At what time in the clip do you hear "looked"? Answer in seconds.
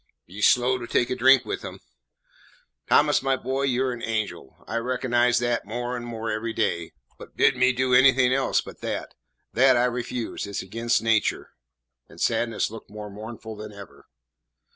12.71-12.89